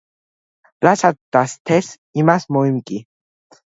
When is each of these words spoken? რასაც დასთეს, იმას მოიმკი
რასაც 0.85 1.21
დასთეს, 1.39 1.93
იმას 2.25 2.53
მოიმკი 2.59 3.03